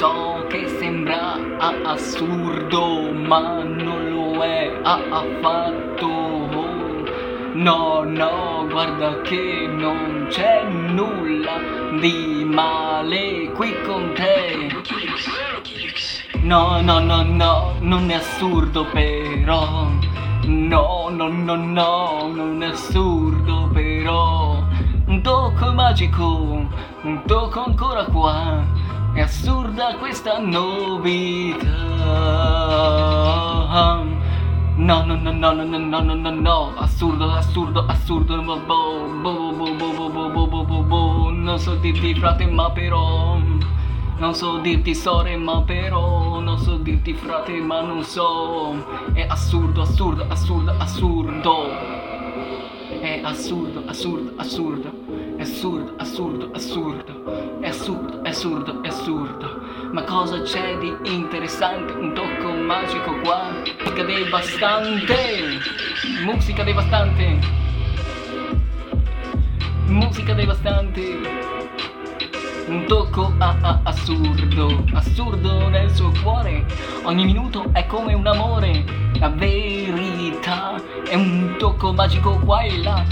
[0.00, 6.08] So che sembra assurdo, ma non lo è affatto.
[7.52, 14.70] No, no, guarda che non c'è nulla di male qui con te.
[16.44, 19.86] No, no, no, no, non è assurdo però.
[20.46, 24.62] No, no, no, no, non è assurdo però.
[25.04, 26.64] Un tocco magico,
[27.02, 28.88] un tocco ancora qua.
[29.12, 31.68] È assurda questa novità.
[34.76, 39.10] No, no, no, no, no, no, no, no, no, no, assurdo, assurdo, assurdo, bo, bo,
[39.20, 43.36] bo, bo, bo, bo, bo, bo, bo, bo, bo, non so dirti frate ma però,
[44.18, 48.74] non so dirti sore ma però, non so dirti frate ma non so,
[49.12, 51.68] è assurdo, assurdo, assurdo, assurdo,
[53.00, 54.92] è assurdo, assurdo, assurdo,
[55.40, 59.62] è assurdo, assurdo, assurdo, è assurdo, è assurdo, è assurdo.
[59.90, 61.94] Ma cosa c'è di interessante?
[61.94, 63.50] Un tocco magico qua?
[63.82, 65.58] Musica devastante!
[66.24, 67.38] Musica devastante!
[69.86, 71.18] Musica devastante!
[72.66, 76.66] Un tocco a, a, assurdo, assurdo nel suo cuore.
[77.04, 78.84] Ogni minuto è come un amore.
[79.18, 83.04] La verità è un tocco magico qua e là.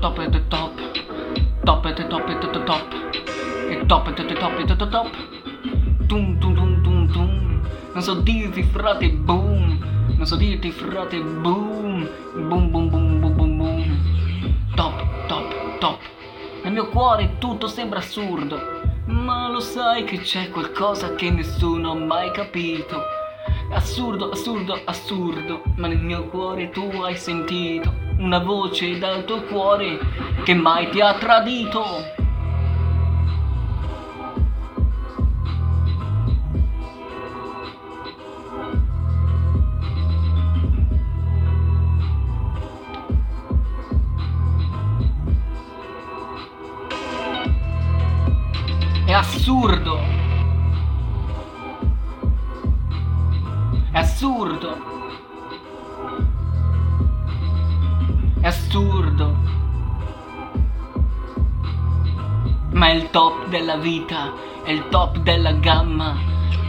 [0.00, 1.82] Top, top, top, top, top.
[1.82, 2.98] Top, top, top, top, top
[3.68, 5.06] e top, top, top, top, top,
[6.06, 7.60] tum, tum, tum, tum, tum.
[7.92, 9.78] Non so dirti frate boom,
[10.16, 13.98] non so dirti frate boom, boom, boom, boom, boom, boom, boom.
[14.76, 15.98] Top, top, top.
[16.62, 18.58] Nel mio cuore tutto sembra assurdo,
[19.06, 23.17] ma lo sai che c'è qualcosa che nessuno ha mai capito.
[23.70, 29.98] Assurdo, assurdo, assurdo, ma nel mio cuore tu hai sentito una voce dal tuo cuore
[30.44, 32.16] che mai ti ha tradito.
[49.10, 50.17] Assurdo.
[54.08, 54.76] Assurdo.
[58.40, 59.36] È assurdo.
[62.72, 64.32] Ma è il top della vita,
[64.62, 66.16] è il top della gamma,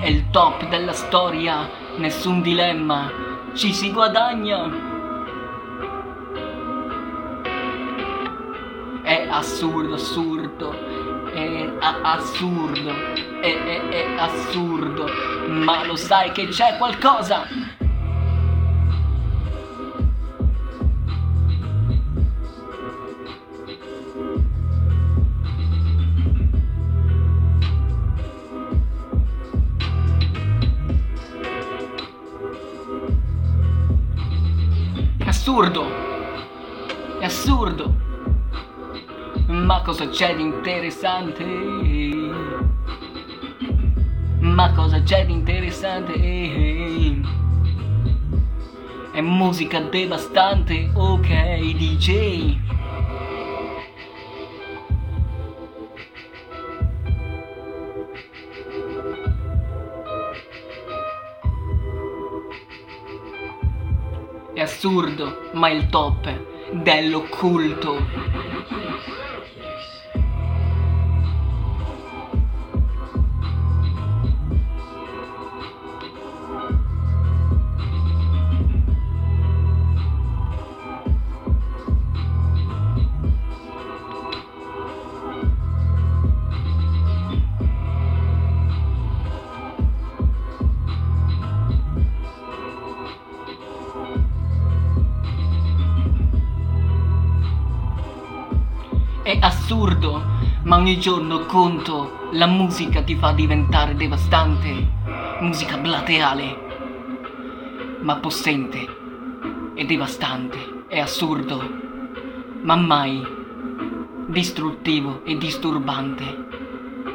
[0.00, 3.10] è il top della storia, nessun dilemma,
[3.54, 4.92] ci si guadagna.
[9.02, 12.90] È assurdo, assurdo è assurdo,
[13.40, 15.06] è, è, è assurdo,
[15.54, 17.46] ma lo sai che c'è qualcosa?
[35.24, 35.86] Assurdo,
[37.20, 38.02] è assurdo.
[39.46, 42.33] Ma cosa c'è di interessante?
[44.64, 46.14] Ma cosa c'è di interessante?
[49.12, 52.56] È musica devastante, ok DJ.
[64.54, 68.83] È assurdo, ma il top dell'occulto.
[99.24, 100.22] È assurdo,
[100.64, 104.86] ma ogni giorno conto la musica ti fa diventare devastante.
[105.40, 106.56] Musica plateale,
[108.00, 108.86] ma possente
[109.74, 110.84] e devastante.
[110.88, 111.58] È assurdo,
[112.64, 113.26] ma mai
[114.26, 116.46] distruttivo e disturbante.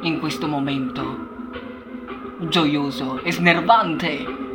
[0.00, 1.28] In questo momento
[2.48, 4.47] gioioso e snervante.